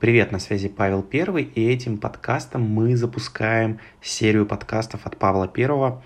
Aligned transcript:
Привет, 0.00 0.30
на 0.30 0.38
связи 0.38 0.68
Павел 0.68 1.02
Первый, 1.02 1.42
и 1.42 1.68
этим 1.68 1.98
подкастом 1.98 2.62
мы 2.62 2.96
запускаем 2.96 3.80
серию 4.00 4.46
подкастов 4.46 5.04
от 5.06 5.16
Павла 5.16 5.48
Первого, 5.48 6.04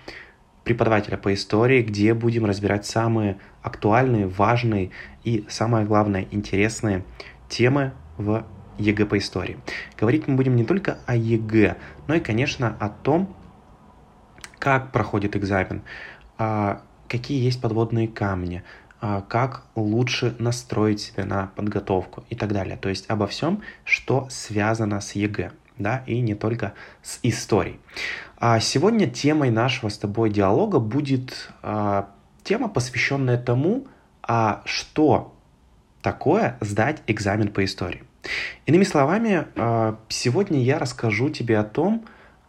преподавателя 0.63 1.15
по 1.15 1.31
истории, 1.31 1.83
где 1.83 2.15
будем 2.15 2.45
разбирать 2.45 2.87
самые 2.87 3.37
актуальные, 3.61 4.25
важные 4.25 4.89
и, 5.23 5.45
самое 5.47 5.85
главное, 5.85 6.25
интересные 6.31 7.05
темы 7.49 7.93
в 8.17 8.47
ЕГЭ 8.79 9.05
по 9.05 9.19
истории. 9.19 9.59
Говорить 9.95 10.27
мы 10.27 10.37
будем 10.37 10.55
не 10.55 10.65
только 10.65 10.97
о 11.05 11.15
ЕГЭ, 11.15 11.77
но 12.07 12.15
и, 12.15 12.19
конечно, 12.19 12.75
о 12.79 12.89
том, 12.89 13.35
как 14.57 14.91
проходит 14.91 15.35
экзамен, 15.35 15.83
а, 16.39 16.81
какие 17.07 17.43
есть 17.43 17.61
подводные 17.61 18.07
камни, 18.07 18.63
как 19.27 19.65
лучше 19.75 20.33
настроить 20.39 21.01
себя 21.01 21.25
на 21.25 21.47
подготовку 21.55 22.23
и 22.29 22.35
так 22.35 22.53
далее. 22.53 22.77
То 22.77 22.87
есть 22.87 23.09
обо 23.09 23.27
всем, 23.27 23.61
что 23.83 24.27
связано 24.29 25.01
с 25.01 25.11
ЕГЭ, 25.13 25.51
да, 25.77 26.03
и 26.07 26.21
не 26.21 26.35
только 26.35 26.73
с 27.01 27.19
историей. 27.23 27.79
А 28.37 28.59
сегодня 28.59 29.09
темой 29.09 29.49
нашего 29.49 29.89
с 29.89 29.97
тобой 29.97 30.29
диалога 30.29 30.79
будет 30.79 31.49
а, 31.61 32.09
тема, 32.43 32.67
посвященная 32.69 33.37
тому, 33.37 33.87
а 34.21 34.61
что 34.65 35.33
такое 36.01 36.57
сдать 36.61 37.01
экзамен 37.07 37.49
по 37.49 37.63
истории. 37.63 38.03
Иными 38.65 38.83
словами, 38.83 39.47
а, 39.55 39.97
сегодня 40.09 40.61
я 40.61 40.79
расскажу 40.79 41.29
тебе 41.29 41.57
о 41.57 41.63
том, 41.63 42.05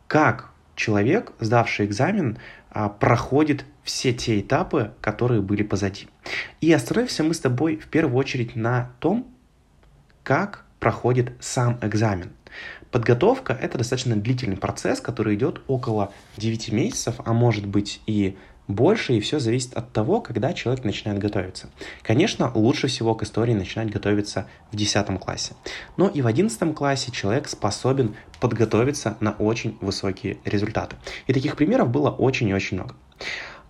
как 0.07 0.51
человек, 0.75 1.33
сдавший 1.41 1.87
экзамен, 1.87 2.39
а, 2.71 2.89
проходит 2.89 3.65
все 3.85 4.13
те 4.13 4.41
этапы, 4.41 4.93
которые 5.01 5.43
были 5.43 5.63
позади. 5.63 6.09
И 6.61 6.73
остановимся 6.73 7.23
мы 7.23 7.35
с 7.35 7.41
тобой 7.41 7.77
в 7.77 7.87
первую 7.89 8.17
очередь 8.17 8.57
на 8.57 8.91
том, 8.99 9.27
как 10.23 10.65
проходит 10.81 11.33
сам 11.41 11.79
экзамен. 11.83 12.33
Подготовка– 12.91 13.53
это 13.61 13.79
достаточно 13.79 14.17
длительный 14.17 14.57
процесс, 14.57 15.01
который 15.01 15.35
идет 15.35 15.61
около 15.67 16.13
9 16.37 16.73
месяцев, 16.73 17.17
а 17.25 17.33
может 17.33 17.67
быть 17.67 18.01
и 18.07 18.37
больше, 18.69 19.15
и 19.15 19.21
все 19.21 19.39
зависит 19.39 19.75
от 19.75 19.93
того, 19.93 20.21
когда 20.21 20.53
человек 20.53 20.85
начинает 20.85 21.19
готовиться. 21.19 21.69
Конечно, 22.03 22.51
лучше 22.55 22.87
всего 22.87 23.15
к 23.15 23.23
истории 23.23 23.53
начинать 23.53 23.91
готовиться 23.91 24.47
в 24.71 24.77
10 24.77 25.19
классе. 25.21 25.55
Но 25.97 26.09
и 26.09 26.23
в 26.23 26.27
11 26.27 26.75
классе 26.75 27.11
человек 27.13 27.49
способен 27.49 28.15
подготовиться 28.41 29.17
на 29.21 29.33
очень 29.33 29.77
высокие 29.81 30.39
результаты. 30.45 30.97
И 31.27 31.33
таких 31.33 31.57
примеров 31.57 31.91
было 31.91 32.11
очень 32.11 32.49
и 32.49 32.55
очень 32.55 32.79
много. 32.79 32.95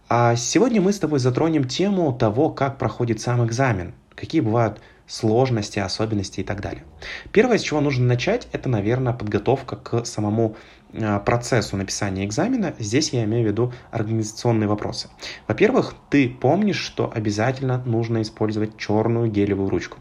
А 0.08 0.36
сегодня 0.36 0.83
мы 0.83 0.92
с 0.92 0.98
тобой 0.98 1.19
затронем 1.19 1.64
тему 1.64 2.12
того, 2.12 2.50
как 2.50 2.77
проходит 2.78 3.20
сам 3.20 3.44
экзамен, 3.44 3.94
какие 4.14 4.42
бывают 4.42 4.80
сложности, 5.06 5.78
особенности 5.78 6.41
и 6.41 6.44
так 6.44 6.61
далее. 6.61 6.84
Первое, 7.33 7.58
с 7.58 7.62
чего 7.62 7.80
нужно 7.80 8.06
начать, 8.06 8.48
это, 8.52 8.69
наверное, 8.69 9.12
подготовка 9.12 9.77
к 9.77 10.05
самому 10.05 10.56
а, 10.94 11.20
процессу 11.20 11.77
написания 11.77 12.24
экзамена. 12.24 12.74
Здесь 12.78 13.11
я 13.11 13.24
имею 13.24 13.44
в 13.44 13.50
виду 13.50 13.72
организационные 13.91 14.69
вопросы. 14.69 15.08
Во-первых, 15.46 15.94
ты 16.11 16.28
помнишь, 16.28 16.78
что 16.78 17.11
обязательно 17.12 17.83
нужно 17.84 18.22
использовать 18.22 18.77
черную 18.78 19.30
гелевую 19.30 19.68
ручку. 19.68 19.98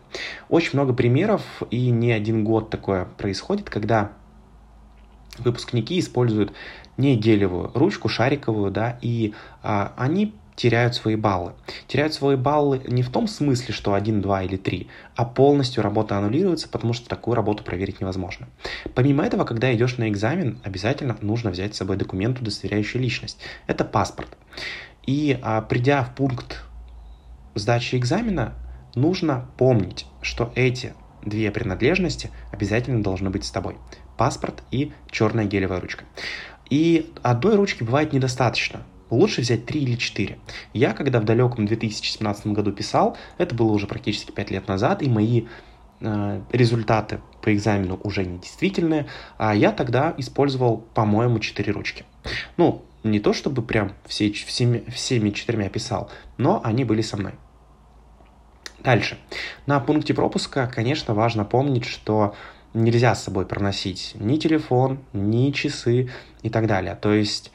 Очень 0.49 0.71
много 0.73 0.93
примеров, 0.93 1.41
и 1.69 1.89
не 1.89 2.11
один 2.11 2.43
год 2.43 2.69
такое 2.69 3.05
происходит, 3.05 3.69
когда 3.69 4.11
выпускники 5.39 5.99
используют 5.99 6.53
не 6.97 7.15
гелевую 7.15 7.71
ручку, 7.73 8.09
шариковую, 8.09 8.71
да, 8.71 8.97
и 9.01 9.33
а, 9.61 9.93
они 9.97 10.33
теряют 10.55 10.95
свои 10.95 11.15
баллы. 11.15 11.53
Теряют 11.87 12.13
свои 12.13 12.35
баллы 12.35 12.81
не 12.87 13.01
в 13.01 13.09
том 13.09 13.27
смысле, 13.27 13.73
что 13.73 13.93
1, 13.93 14.21
2 14.21 14.43
или 14.43 14.57
3, 14.57 14.87
а 15.15 15.25
полностью 15.25 15.83
работа 15.83 16.17
аннулируется, 16.17 16.69
потому 16.69 16.93
что 16.93 17.09
такую 17.09 17.35
работу 17.35 17.63
проверить 17.63 18.01
невозможно. 18.01 18.47
Помимо 18.93 19.25
этого, 19.25 19.45
когда 19.45 19.73
идешь 19.73 19.97
на 19.97 20.09
экзамен, 20.09 20.59
обязательно 20.63 21.17
нужно 21.21 21.49
взять 21.49 21.73
с 21.73 21.77
собой 21.77 21.97
документ, 21.97 22.39
удостоверяющий 22.39 22.99
личность. 22.99 23.39
Это 23.67 23.83
паспорт. 23.83 24.37
И 25.05 25.38
а, 25.41 25.61
придя 25.61 26.03
в 26.03 26.16
пункт 26.16 26.63
сдачи 27.55 27.95
экзамена, 27.95 28.53
нужно 28.95 29.47
помнить, 29.57 30.05
что 30.22 30.51
эти 30.55 30.93
две 31.25 31.51
принадлежности 31.51 32.29
обязательно 32.51 33.01
должны 33.01 33.29
быть 33.29 33.45
с 33.45 33.51
тобой. 33.51 33.77
Паспорт 34.18 34.63
и 34.72 34.91
черная 35.09 35.46
гелевая 35.46 35.81
ручка. 35.81 36.06
И 36.69 37.12
одной 37.22 37.56
ручки 37.56 37.84
бывает 37.84 38.13
недостаточно. 38.13 38.84
Лучше 39.09 39.41
взять 39.41 39.66
3 39.66 39.81
или 39.81 39.96
4. 39.96 40.40
Я, 40.74 40.94
когда 40.94 41.19
в 41.19 41.25
далеком 41.25 41.66
2017 41.66 42.47
году 42.47 42.72
писал, 42.72 43.18
это 43.38 43.53
было 43.53 43.72
уже 43.72 43.85
практически 43.85 44.31
5 44.31 44.52
лет 44.52 44.68
назад, 44.68 45.03
и 45.03 45.09
мои 45.09 45.46
э, 46.00 46.41
результаты 46.52 47.19
по 47.41 47.53
экзамену 47.53 48.00
уже 48.03 48.25
не 48.25 48.40
действительные, 48.40 49.06
а 49.38 49.53
я 49.53 49.72
тогда 49.72 50.16
использовал, 50.18 50.78
по-моему, 50.78 51.40
4 51.40 51.72
ручки. 51.72 52.06
Ну, 52.57 52.84
не 53.03 53.19
то 53.19 53.34
чтобы 53.34 53.62
прям 53.62 53.94
все, 54.06 54.31
всеми, 54.31 54.90
всеми 54.90 55.29
четырьмя 55.29 55.69
писал, 55.69 56.09
но 56.38 56.62
они 56.63 56.85
были 56.85 57.02
со 57.02 57.18
мной. 57.18 57.34
Дальше. 58.79 59.18
На 59.66 59.79
пункте 59.79 60.13
пропуска, 60.13 60.68
конечно, 60.68 61.13
важно 61.13 61.46
помнить, 61.46 61.85
что 61.85 62.35
нельзя 62.73 63.16
с 63.16 63.23
собой 63.23 63.45
проносить 63.45 64.13
ни 64.16 64.38
телефон, 64.38 65.00
ни 65.13 65.51
часы 65.51 66.09
и 66.41 66.50
так 66.50 66.67
далее. 66.67 66.95
То 66.95 67.13
есть 67.13 67.51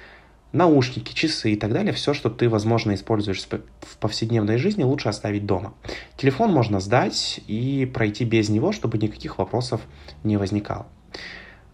наушники, 0.52 1.12
часы 1.12 1.52
и 1.52 1.56
так 1.56 1.72
далее, 1.72 1.92
все, 1.92 2.14
что 2.14 2.30
ты, 2.30 2.48
возможно, 2.48 2.94
используешь 2.94 3.46
в 3.80 3.96
повседневной 3.98 4.58
жизни, 4.58 4.82
лучше 4.82 5.08
оставить 5.08 5.46
дома. 5.46 5.74
Телефон 6.16 6.52
можно 6.52 6.80
сдать 6.80 7.40
и 7.46 7.90
пройти 7.92 8.24
без 8.24 8.48
него, 8.48 8.72
чтобы 8.72 8.98
никаких 8.98 9.38
вопросов 9.38 9.80
не 10.24 10.36
возникало. 10.36 10.86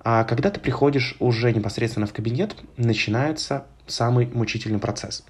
А 0.01 0.25
когда 0.25 0.51
ты 0.51 0.61
приходишь 0.61 1.17
уже 1.19 1.53
непосредственно 1.53 2.07
в 2.07 2.13
кабинет, 2.13 2.57
начинается 2.77 3.67
самый 3.87 4.27
мучительный 4.27 4.79
процесс. 4.79 5.25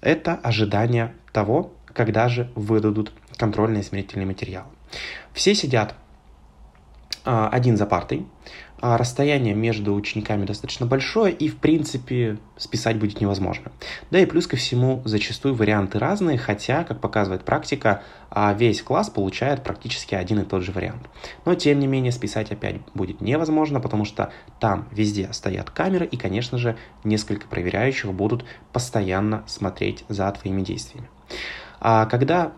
Это 0.00 0.34
ожидание 0.34 1.14
того, 1.32 1.72
когда 1.86 2.28
же 2.28 2.50
выдадут 2.54 3.12
контрольные 3.36 3.82
измерительные 3.82 4.26
материалы. 4.26 4.68
Все 5.32 5.54
сидят 5.54 5.94
один 7.30 7.76
за 7.76 7.86
партой. 7.86 8.26
А 8.82 8.96
расстояние 8.96 9.54
между 9.54 9.94
учениками 9.94 10.46
достаточно 10.46 10.86
большое, 10.86 11.34
и, 11.34 11.48
в 11.48 11.58
принципе, 11.58 12.38
списать 12.56 12.98
будет 12.98 13.20
невозможно. 13.20 13.72
Да 14.10 14.18
и 14.18 14.24
плюс 14.24 14.46
ко 14.46 14.56
всему, 14.56 15.02
зачастую 15.04 15.54
варианты 15.54 15.98
разные, 15.98 16.38
хотя, 16.38 16.84
как 16.84 16.98
показывает 17.00 17.44
практика, 17.44 18.02
а, 18.30 18.54
весь 18.54 18.80
класс 18.80 19.10
получает 19.10 19.62
практически 19.62 20.14
один 20.14 20.40
и 20.40 20.44
тот 20.44 20.62
же 20.62 20.72
вариант. 20.72 21.10
Но, 21.44 21.54
тем 21.54 21.78
не 21.78 21.86
менее, 21.86 22.10
списать 22.10 22.52
опять 22.52 22.76
будет 22.94 23.20
невозможно, 23.20 23.80
потому 23.80 24.06
что 24.06 24.32
там 24.60 24.88
везде 24.90 25.30
стоят 25.32 25.68
камеры, 25.68 26.06
и, 26.06 26.16
конечно 26.16 26.56
же, 26.56 26.78
несколько 27.04 27.46
проверяющих 27.48 28.14
будут 28.14 28.46
постоянно 28.72 29.44
смотреть 29.46 30.06
за 30.08 30.30
твоими 30.32 30.62
действиями. 30.62 31.10
А 31.80 32.06
когда 32.06 32.52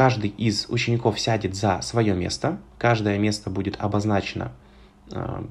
каждый 0.00 0.30
из 0.30 0.64
учеников 0.70 1.20
сядет 1.20 1.54
за 1.54 1.82
свое 1.82 2.14
место, 2.14 2.56
каждое 2.78 3.18
место 3.18 3.50
будет 3.50 3.76
обозначено 3.78 4.50
э, 5.12 5.42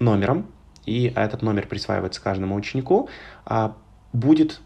номером, 0.00 0.48
и 0.84 1.10
этот 1.16 1.40
номер 1.40 1.66
присваивается 1.66 2.20
каждому 2.20 2.56
ученику, 2.56 3.08
э, 3.46 3.70
будет 4.12 4.60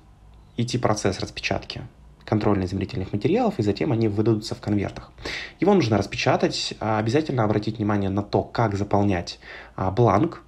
идти 0.56 0.78
процесс 0.78 1.20
распечатки 1.20 1.82
контрольно-измерительных 2.24 3.12
материалов, 3.12 3.60
и 3.60 3.62
затем 3.62 3.92
они 3.92 4.08
выдадутся 4.08 4.56
в 4.56 4.60
конвертах. 4.60 5.12
Его 5.60 5.74
нужно 5.74 5.96
распечатать, 5.96 6.74
а 6.80 6.98
обязательно 6.98 7.44
обратить 7.44 7.78
внимание 7.78 8.10
на 8.10 8.24
то, 8.24 8.42
как 8.42 8.74
заполнять 8.74 9.38
а, 9.76 9.92
бланк, 9.92 10.42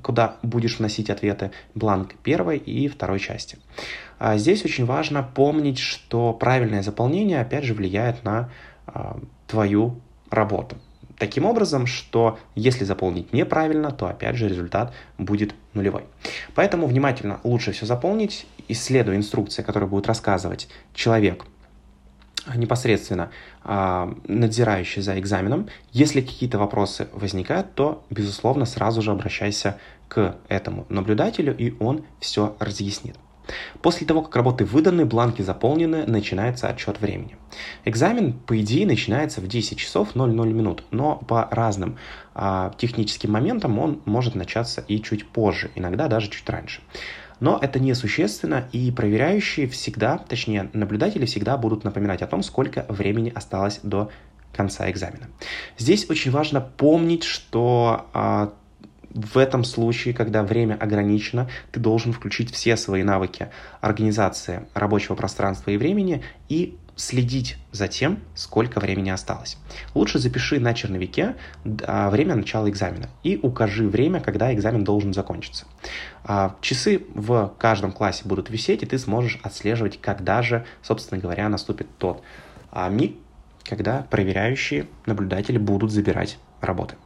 куда 0.00 0.36
будешь 0.42 0.78
вносить 0.78 1.10
ответы, 1.10 1.50
бланк 1.74 2.14
первой 2.22 2.58
и 2.58 2.86
второй 2.86 3.18
части. 3.18 3.58
А 4.24 4.36
здесь 4.36 4.64
очень 4.64 4.84
важно 4.84 5.24
помнить, 5.24 5.80
что 5.80 6.32
правильное 6.32 6.84
заполнение, 6.84 7.40
опять 7.40 7.64
же, 7.64 7.74
влияет 7.74 8.22
на 8.22 8.50
а, 8.86 9.18
твою 9.48 10.00
работу. 10.30 10.76
Таким 11.18 11.44
образом, 11.44 11.88
что 11.88 12.38
если 12.54 12.84
заполнить 12.84 13.32
неправильно, 13.32 13.90
то 13.90 14.06
опять 14.06 14.36
же 14.36 14.48
результат 14.48 14.94
будет 15.18 15.56
нулевой. 15.74 16.04
Поэтому 16.54 16.86
внимательно 16.86 17.40
лучше 17.42 17.72
все 17.72 17.84
заполнить, 17.84 18.46
исследуя 18.68 19.16
инструкции, 19.16 19.62
которые 19.62 19.88
будут 19.88 20.06
рассказывать 20.06 20.68
человек, 20.94 21.44
непосредственно 22.54 23.32
э, 23.64 24.14
надзирающий 24.28 25.02
за 25.02 25.18
экзаменом. 25.18 25.68
Если 25.90 26.20
какие-то 26.20 26.58
вопросы 26.58 27.08
возникают, 27.12 27.74
то, 27.74 28.04
безусловно, 28.08 28.66
сразу 28.66 29.02
же 29.02 29.10
обращайся 29.10 29.78
к 30.06 30.36
этому 30.46 30.86
наблюдателю, 30.90 31.56
и 31.56 31.74
он 31.80 32.04
все 32.20 32.54
разъяснит. 32.60 33.16
После 33.80 34.06
того, 34.06 34.22
как 34.22 34.36
работы 34.36 34.64
выданы, 34.64 35.04
бланки 35.04 35.42
заполнены, 35.42 36.06
начинается 36.06 36.68
отчет 36.68 37.00
времени. 37.00 37.36
Экзамен, 37.84 38.32
по 38.32 38.60
идее, 38.60 38.86
начинается 38.86 39.40
в 39.40 39.48
10 39.48 39.78
часов 39.78 40.14
00 40.14 40.28
минут, 40.52 40.84
но 40.90 41.16
по 41.16 41.48
разным 41.50 41.96
а, 42.34 42.72
техническим 42.78 43.32
моментам 43.32 43.78
он 43.78 44.00
может 44.04 44.34
начаться 44.34 44.84
и 44.88 45.00
чуть 45.00 45.26
позже, 45.26 45.70
иногда 45.74 46.08
даже 46.08 46.30
чуть 46.30 46.48
раньше. 46.48 46.82
Но 47.40 47.58
это 47.60 47.80
не 47.80 47.92
существенно, 47.94 48.68
и 48.70 48.92
проверяющие 48.92 49.66
всегда, 49.66 50.16
точнее, 50.18 50.70
наблюдатели 50.72 51.26
всегда 51.26 51.56
будут 51.56 51.82
напоминать 51.82 52.22
о 52.22 52.28
том, 52.28 52.42
сколько 52.44 52.86
времени 52.88 53.32
осталось 53.34 53.80
до 53.82 54.10
конца 54.54 54.88
экзамена. 54.90 55.28
Здесь 55.76 56.08
очень 56.08 56.30
важно 56.30 56.60
помнить, 56.60 57.24
что 57.24 58.06
а, 58.12 58.52
в 59.14 59.36
этом 59.36 59.64
случае, 59.64 60.14
когда 60.14 60.42
время 60.42 60.74
ограничено, 60.74 61.48
ты 61.70 61.80
должен 61.80 62.12
включить 62.12 62.52
все 62.52 62.76
свои 62.76 63.02
навыки 63.02 63.48
организации 63.80 64.66
рабочего 64.74 65.14
пространства 65.14 65.70
и 65.70 65.76
времени 65.76 66.22
и 66.48 66.78
следить 66.96 67.56
за 67.72 67.88
тем, 67.88 68.20
сколько 68.34 68.78
времени 68.78 69.10
осталось. 69.10 69.58
Лучше 69.94 70.18
запиши 70.18 70.60
на 70.60 70.74
черновике 70.74 71.36
а, 71.86 72.10
время 72.10 72.34
начала 72.36 72.68
экзамена 72.68 73.08
и 73.22 73.38
укажи 73.42 73.88
время, 73.88 74.20
когда 74.20 74.52
экзамен 74.52 74.84
должен 74.84 75.12
закончиться. 75.14 75.66
А, 76.24 76.56
часы 76.60 77.02
в 77.14 77.54
каждом 77.58 77.92
классе 77.92 78.22
будут 78.24 78.50
висеть, 78.50 78.82
и 78.82 78.86
ты 78.86 78.98
сможешь 78.98 79.38
отслеживать, 79.42 80.00
когда 80.00 80.42
же, 80.42 80.64
собственно 80.82 81.20
говоря, 81.20 81.48
наступит 81.48 81.86
тот 81.98 82.22
а, 82.70 82.88
миг, 82.88 83.16
когда 83.64 84.06
проверяющие 84.10 84.86
наблюдатели 85.06 85.58
будут 85.58 85.92
забирать 85.92 86.38
работы. 86.60 86.96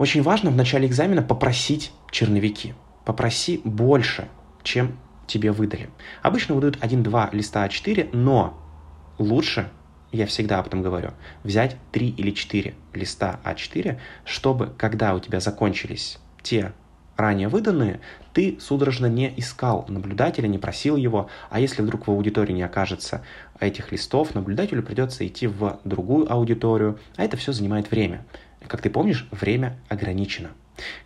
Очень 0.00 0.22
важно 0.22 0.50
в 0.50 0.56
начале 0.56 0.88
экзамена 0.88 1.20
попросить 1.20 1.92
черновики. 2.10 2.72
Попроси 3.04 3.60
больше, 3.64 4.28
чем 4.62 4.96
тебе 5.26 5.52
выдали. 5.52 5.90
Обычно 6.22 6.54
выдают 6.54 6.78
1-2 6.78 7.36
листа 7.36 7.66
А4, 7.66 8.08
но 8.14 8.58
лучше, 9.18 9.68
я 10.10 10.24
всегда 10.24 10.60
об 10.60 10.68
этом 10.68 10.80
говорю, 10.80 11.10
взять 11.44 11.76
3 11.92 12.14
или 12.16 12.30
4 12.30 12.72
листа 12.94 13.40
А4, 13.44 13.98
чтобы, 14.24 14.72
когда 14.78 15.14
у 15.14 15.20
тебя 15.20 15.38
закончились 15.38 16.18
те 16.42 16.72
ранее 17.18 17.48
выданные, 17.48 18.00
ты 18.32 18.56
судорожно 18.58 19.04
не 19.04 19.30
искал 19.36 19.84
наблюдателя, 19.86 20.48
не 20.48 20.56
просил 20.56 20.96
его, 20.96 21.28
а 21.50 21.60
если 21.60 21.82
вдруг 21.82 22.06
в 22.06 22.10
аудитории 22.10 22.54
не 22.54 22.62
окажется 22.62 23.22
этих 23.60 23.92
листов, 23.92 24.34
наблюдателю 24.34 24.82
придется 24.82 25.26
идти 25.26 25.46
в 25.46 25.78
другую 25.84 26.32
аудиторию, 26.32 26.98
а 27.16 27.24
это 27.24 27.36
все 27.36 27.52
занимает 27.52 27.90
время. 27.90 28.24
Как 28.66 28.80
ты 28.82 28.90
помнишь, 28.90 29.26
время 29.30 29.78
ограничено. 29.88 30.50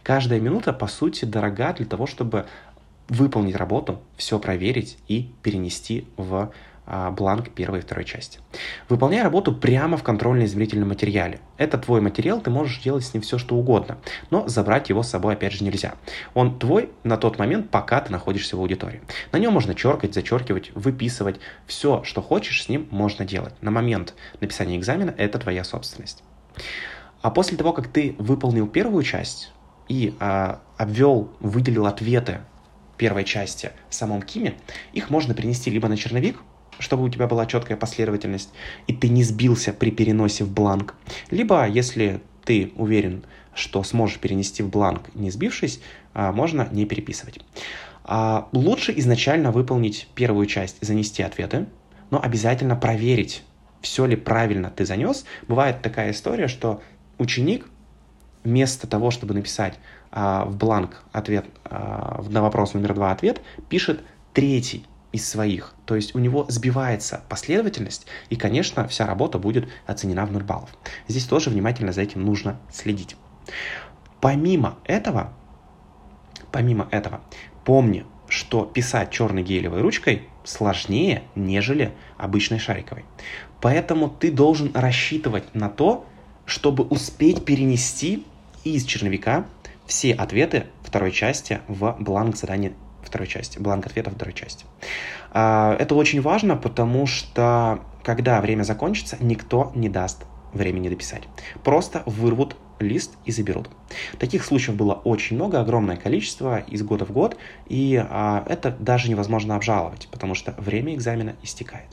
Каждая 0.02 0.40
минута, 0.40 0.72
по 0.72 0.86
сути, 0.86 1.24
дорога 1.24 1.72
для 1.72 1.86
того, 1.86 2.06
чтобы 2.06 2.46
выполнить 3.08 3.56
работу, 3.56 4.00
все 4.16 4.38
проверить 4.38 4.98
и 5.08 5.30
перенести 5.42 6.06
в 6.16 6.52
а, 6.86 7.10
бланк 7.10 7.50
первой 7.50 7.78
и 7.78 7.82
второй 7.82 8.04
части. 8.04 8.40
Выполняй 8.88 9.22
работу 9.22 9.54
прямо 9.54 9.96
в 9.96 10.02
контрольно-измерительном 10.02 10.88
материале. 10.88 11.40
Это 11.56 11.78
твой 11.78 12.02
материал, 12.02 12.40
ты 12.40 12.50
можешь 12.50 12.80
делать 12.80 13.04
с 13.04 13.14
ним 13.14 13.22
все, 13.22 13.38
что 13.38 13.56
угодно, 13.56 13.98
но 14.30 14.46
забрать 14.48 14.90
его 14.90 15.02
с 15.02 15.08
собой 15.08 15.34
опять 15.34 15.52
же 15.52 15.64
нельзя. 15.64 15.94
Он 16.34 16.58
твой 16.58 16.90
на 17.02 17.16
тот 17.16 17.38
момент, 17.38 17.70
пока 17.70 18.00
ты 18.02 18.12
находишься 18.12 18.56
в 18.56 18.60
аудитории. 18.60 19.00
На 19.32 19.38
нем 19.38 19.54
можно 19.54 19.74
черкать, 19.74 20.12
зачеркивать, 20.12 20.72
выписывать. 20.74 21.40
Все, 21.66 22.02
что 22.04 22.20
хочешь, 22.20 22.64
с 22.64 22.68
ним 22.68 22.86
можно 22.90 23.24
делать. 23.24 23.54
На 23.62 23.70
момент 23.70 24.14
написания 24.40 24.76
экзамена 24.76 25.14
это 25.16 25.38
твоя 25.38 25.64
собственность. 25.64 26.22
А 27.24 27.30
после 27.30 27.56
того, 27.56 27.72
как 27.72 27.88
ты 27.88 28.14
выполнил 28.18 28.66
первую 28.66 29.02
часть 29.02 29.50
и 29.88 30.14
а, 30.20 30.60
обвел, 30.76 31.30
выделил 31.40 31.86
ответы 31.86 32.40
первой 32.98 33.24
части 33.24 33.70
в 33.88 33.94
самом 33.94 34.20
КИМе, 34.20 34.56
их 34.92 35.08
можно 35.08 35.32
перенести 35.32 35.70
либо 35.70 35.88
на 35.88 35.96
черновик, 35.96 36.36
чтобы 36.78 37.04
у 37.04 37.08
тебя 37.08 37.26
была 37.26 37.46
четкая 37.46 37.78
последовательность, 37.78 38.50
и 38.88 38.92
ты 38.92 39.08
не 39.08 39.24
сбился 39.24 39.72
при 39.72 39.90
переносе 39.90 40.44
в 40.44 40.52
бланк. 40.52 40.96
Либо, 41.30 41.66
если 41.66 42.20
ты 42.44 42.72
уверен, 42.76 43.24
что 43.54 43.82
сможешь 43.84 44.18
перенести 44.18 44.62
в 44.62 44.68
бланк, 44.68 45.04
не 45.14 45.30
сбившись, 45.30 45.80
а, 46.12 46.30
можно 46.30 46.68
не 46.72 46.84
переписывать. 46.84 47.40
А, 48.04 48.50
лучше 48.52 48.92
изначально 48.98 49.50
выполнить 49.50 50.08
первую 50.14 50.44
часть, 50.44 50.76
занести 50.82 51.22
ответы, 51.22 51.68
но 52.10 52.22
обязательно 52.22 52.76
проверить, 52.76 53.44
все 53.80 54.06
ли 54.06 54.16
правильно 54.16 54.70
ты 54.70 54.84
занес. 54.84 55.24
Бывает 55.46 55.82
такая 55.82 56.10
история, 56.10 56.48
что 56.48 56.82
ученик 57.18 57.66
вместо 58.42 58.86
того, 58.86 59.10
чтобы 59.10 59.34
написать 59.34 59.78
а, 60.10 60.44
в 60.44 60.56
бланк 60.56 61.02
ответ 61.12 61.46
на 61.70 62.42
вопрос 62.42 62.74
номер 62.74 62.94
два 62.94 63.10
ответ, 63.10 63.40
пишет 63.68 64.02
третий 64.32 64.86
из 65.14 65.28
своих. 65.28 65.74
То 65.86 65.94
есть 65.94 66.14
у 66.16 66.18
него 66.18 66.44
сбивается 66.48 67.22
последовательность, 67.28 68.06
и, 68.30 68.36
конечно, 68.36 68.88
вся 68.88 69.06
работа 69.06 69.38
будет 69.38 69.68
оценена 69.86 70.26
в 70.26 70.32
0 70.32 70.42
баллов. 70.42 70.70
Здесь 71.06 71.24
тоже 71.24 71.50
внимательно 71.50 71.92
за 71.92 72.02
этим 72.02 72.24
нужно 72.24 72.58
следить. 72.72 73.16
Помимо 74.20 74.76
этого, 74.84 75.32
помимо 76.50 76.88
этого, 76.90 77.20
помни, 77.64 78.04
что 78.28 78.64
писать 78.64 79.10
черной 79.10 79.44
гелевой 79.44 79.82
ручкой 79.82 80.28
сложнее, 80.42 81.22
нежели 81.36 81.92
обычной 82.16 82.58
шариковой. 82.58 83.04
Поэтому 83.60 84.08
ты 84.08 84.32
должен 84.32 84.72
рассчитывать 84.74 85.54
на 85.54 85.68
то, 85.68 86.06
чтобы 86.46 86.84
успеть 86.84 87.44
перенести 87.44 88.24
из 88.64 88.84
черновика 88.84 89.46
все 89.86 90.12
ответы 90.12 90.66
второй 90.82 91.12
части 91.12 91.60
в 91.68 91.96
бланк 91.98 92.36
задания 92.36 92.72
второй 93.02 93.28
части, 93.28 93.58
бланк 93.58 93.86
ответа 93.86 94.10
второй 94.10 94.34
части. 94.34 94.64
А, 95.30 95.76
это 95.78 95.94
очень 95.94 96.20
важно, 96.20 96.56
потому 96.56 97.06
что 97.06 97.80
когда 98.02 98.40
время 98.40 98.62
закончится, 98.62 99.16
никто 99.20 99.72
не 99.74 99.88
даст 99.88 100.24
времени 100.52 100.88
дописать. 100.88 101.24
Просто 101.62 102.02
вырвут 102.06 102.56
лист 102.78 103.14
и 103.24 103.32
заберут. 103.32 103.68
Таких 104.18 104.44
случаев 104.44 104.76
было 104.76 104.94
очень 104.94 105.36
много, 105.36 105.60
огромное 105.60 105.96
количество 105.96 106.58
из 106.60 106.82
года 106.82 107.04
в 107.04 107.12
год, 107.12 107.36
и 107.66 107.96
а, 107.96 108.44
это 108.48 108.70
даже 108.78 109.10
невозможно 109.10 109.56
обжаловать, 109.56 110.08
потому 110.10 110.34
что 110.34 110.54
время 110.58 110.94
экзамена 110.94 111.36
истекает. 111.42 111.88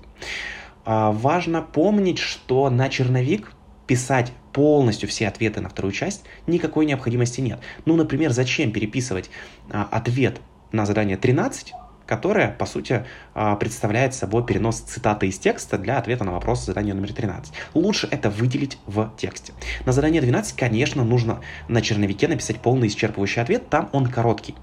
А, 0.85 1.11
важно 1.11 1.61
помнить, 1.61 2.19
что 2.19 2.69
на 2.69 2.89
черновик 2.89 3.53
писать 3.91 4.31
полностью 4.53 5.09
все 5.09 5.27
ответы 5.27 5.59
на 5.59 5.67
вторую 5.67 5.91
часть 5.91 6.23
никакой 6.47 6.85
необходимости 6.85 7.41
нет. 7.41 7.59
Ну, 7.83 7.97
например, 7.97 8.31
зачем 8.31 8.71
переписывать 8.71 9.29
а, 9.69 9.85
ответ 9.91 10.39
на 10.71 10.85
задание 10.85 11.17
13, 11.17 11.73
которое, 12.05 12.51
по 12.51 12.65
сути, 12.65 13.05
а, 13.33 13.57
представляет 13.57 14.13
собой 14.13 14.45
перенос 14.45 14.79
цитаты 14.79 15.27
из 15.27 15.37
текста 15.39 15.77
для 15.77 15.97
ответа 15.97 16.23
на 16.23 16.31
вопрос 16.31 16.65
задания 16.65 16.93
номер 16.93 17.11
13. 17.11 17.51
Лучше 17.73 18.07
это 18.09 18.29
выделить 18.29 18.77
в 18.85 19.11
тексте. 19.17 19.51
На 19.85 19.91
задание 19.91 20.21
12, 20.21 20.55
конечно, 20.55 21.03
нужно 21.03 21.41
на 21.67 21.81
черновике 21.81 22.29
написать 22.29 22.61
полный 22.61 22.87
исчерпывающий 22.87 23.41
ответ, 23.41 23.69
там 23.69 23.89
он 23.91 24.07
короткий. 24.07 24.55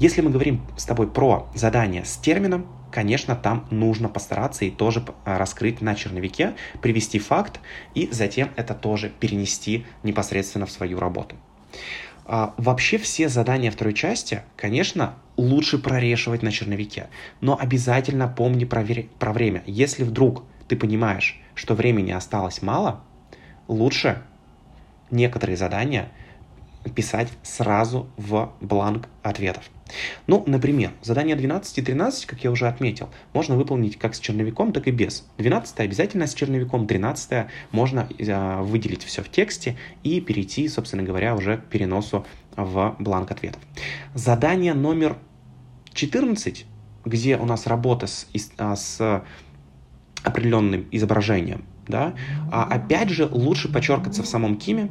Если 0.00 0.22
мы 0.22 0.30
говорим 0.30 0.66
с 0.76 0.86
тобой 0.86 1.06
про 1.06 1.46
задание 1.54 2.04
с 2.04 2.16
термином, 2.16 2.66
конечно, 2.96 3.36
там 3.36 3.66
нужно 3.70 4.08
постараться 4.08 4.64
и 4.64 4.70
тоже 4.70 5.04
а, 5.26 5.36
раскрыть 5.36 5.82
на 5.82 5.94
черновике, 5.94 6.54
привести 6.80 7.18
факт 7.18 7.60
и 7.94 8.08
затем 8.10 8.48
это 8.56 8.72
тоже 8.72 9.10
перенести 9.20 9.84
непосредственно 10.02 10.64
в 10.64 10.70
свою 10.70 10.98
работу. 10.98 11.36
А, 12.24 12.54
вообще 12.56 12.96
все 12.96 13.28
задания 13.28 13.70
второй 13.70 13.92
части, 13.92 14.40
конечно, 14.56 15.16
лучше 15.36 15.76
прорешивать 15.76 16.42
на 16.42 16.50
черновике, 16.50 17.08
но 17.42 17.58
обязательно 17.60 18.28
помни 18.28 18.64
про, 18.64 18.82
про 19.18 19.34
время. 19.34 19.62
Если 19.66 20.02
вдруг 20.02 20.44
ты 20.66 20.74
понимаешь, 20.74 21.38
что 21.54 21.74
времени 21.74 22.12
осталось 22.12 22.62
мало, 22.62 23.02
лучше 23.68 24.22
некоторые 25.10 25.58
задания 25.58 26.08
писать 26.94 27.28
сразу 27.42 28.08
в 28.16 28.54
бланк 28.62 29.06
ответов. 29.22 29.68
Ну, 30.26 30.42
например, 30.46 30.92
задание 31.02 31.36
12 31.36 31.78
и 31.78 31.82
13, 31.82 32.26
как 32.26 32.42
я 32.44 32.50
уже 32.50 32.68
отметил, 32.68 33.08
можно 33.32 33.56
выполнить 33.56 33.98
как 33.98 34.14
с 34.14 34.20
черновиком, 34.20 34.72
так 34.72 34.88
и 34.88 34.90
без. 34.90 35.26
12 35.38 35.80
обязательно 35.80 36.26
с 36.26 36.34
черновиком, 36.34 36.86
13 36.86 37.46
можно 37.70 38.08
э, 38.18 38.62
выделить 38.62 39.04
все 39.04 39.22
в 39.22 39.28
тексте 39.28 39.76
и 40.02 40.20
перейти, 40.20 40.68
собственно 40.68 41.02
говоря, 41.02 41.34
уже 41.34 41.58
к 41.58 41.64
переносу 41.66 42.26
в 42.56 42.96
бланк 42.98 43.30
ответов. 43.30 43.60
Задание 44.14 44.74
номер 44.74 45.16
14, 45.92 46.66
где 47.04 47.36
у 47.36 47.44
нас 47.44 47.66
работа 47.66 48.06
с, 48.06 48.26
а, 48.58 48.74
с 48.76 49.22
определенным 50.22 50.86
изображением, 50.90 51.64
да, 51.88 52.14
а 52.50 52.64
опять 52.64 53.10
же 53.10 53.26
лучше 53.30 53.72
подчеркаться 53.72 54.22
в 54.22 54.26
самом 54.26 54.56
киме 54.56 54.90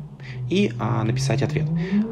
и 0.49 0.73
а, 0.79 1.03
написать 1.03 1.41
ответ. 1.41 1.67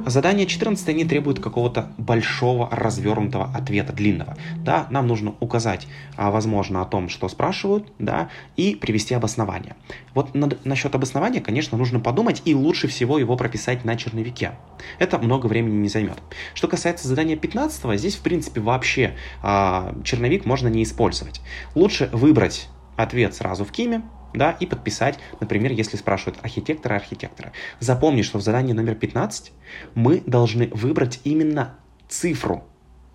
Задание 0.05 0.45
14 0.45 0.95
не 0.95 1.05
требует 1.05 1.39
какого-то 1.39 1.91
большого 1.97 2.69
развернутого 2.71 3.51
ответа, 3.53 3.93
длинного. 3.93 4.37
Да, 4.57 4.87
нам 4.89 5.07
нужно 5.07 5.35
указать, 5.39 5.87
а, 6.15 6.31
возможно, 6.31 6.81
о 6.81 6.85
том, 6.85 7.09
что 7.09 7.27
спрашивают, 7.27 7.91
да, 7.99 8.29
и 8.55 8.75
привести 8.75 9.13
обоснование. 9.13 9.75
Вот 10.13 10.35
над, 10.35 10.63
насчет 10.65 10.93
обоснования, 10.95 11.41
конечно, 11.41 11.77
нужно 11.77 11.99
подумать 11.99 12.41
и 12.45 12.53
лучше 12.53 12.87
всего 12.87 13.17
его 13.17 13.35
прописать 13.35 13.85
на 13.85 13.95
черновике. 13.95 14.51
Это 14.99 15.17
много 15.17 15.47
времени 15.47 15.75
не 15.75 15.89
займет. 15.89 16.21
Что 16.53 16.67
касается 16.67 17.07
задания 17.07 17.35
15, 17.35 17.99
здесь, 17.99 18.15
в 18.15 18.21
принципе, 18.21 18.61
вообще 18.61 19.15
а, 19.41 19.95
черновик 20.03 20.45
можно 20.45 20.67
не 20.67 20.83
использовать. 20.83 21.41
Лучше 21.75 22.09
выбрать 22.11 22.69
ответ 22.95 23.33
сразу 23.33 23.65
в 23.65 23.71
киме, 23.71 24.03
да, 24.33 24.51
и 24.59 24.65
подписать, 24.65 25.19
например, 25.39 25.71
если 25.71 25.97
спрашивают 25.97 26.39
архитектора 26.43 26.95
архитектора. 26.95 27.51
Запомни, 27.79 28.21
что 28.21 28.37
в 28.37 28.41
задании 28.41 28.73
номер 28.73 28.95
15 28.95 29.51
мы 29.95 30.21
должны 30.25 30.67
выбрать 30.67 31.19
именно 31.23 31.75
цифру 32.07 32.63